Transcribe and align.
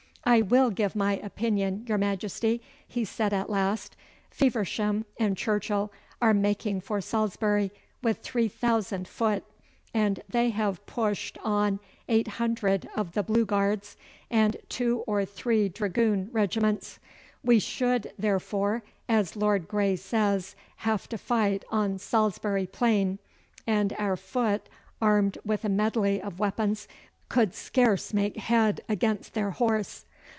'I 0.23 0.43
will 0.43 0.69
give 0.69 0.95
my 0.95 1.17
opinion, 1.17 1.83
your 1.87 1.97
Majesty,' 1.97 2.61
he 2.87 3.03
said 3.03 3.33
at 3.33 3.49
last. 3.49 3.97
'Feversham 4.29 5.03
and 5.17 5.35
Churchill 5.35 5.91
are 6.21 6.33
making 6.33 6.79
for 6.81 7.01
Salisbury 7.01 7.71
with 8.03 8.19
three 8.19 8.47
thousand 8.47 9.07
foot, 9.07 9.43
and 9.95 10.21
they 10.29 10.51
have 10.51 10.85
pushed 10.85 11.39
on 11.43 11.79
eight 12.07 12.27
hundred 12.27 12.87
of 12.95 13.13
the 13.13 13.23
Blue 13.23 13.45
Guards, 13.45 13.97
and 14.29 14.57
two 14.69 14.99
or 15.07 15.25
three 15.25 15.67
dragoon 15.67 16.29
regiments. 16.31 16.99
We 17.43 17.57
should, 17.59 18.13
therefore, 18.17 18.83
as 19.09 19.35
Lord 19.35 19.67
Grey 19.67 19.95
says, 19.95 20.55
have 20.77 21.09
to 21.09 21.17
fight 21.17 21.65
on 21.71 21.97
Salisbury 21.97 22.67
Plain, 22.67 23.17
and 23.65 23.91
our 23.97 24.15
foot 24.15 24.69
armed 25.01 25.39
with 25.43 25.65
a 25.65 25.69
medley 25.69 26.21
of 26.21 26.39
weapons 26.39 26.87
could 27.27 27.55
scarce 27.55 28.13
make 28.13 28.37
head 28.37 28.81
against 28.87 29.33
their 29.33 29.49
horse. 29.51 30.05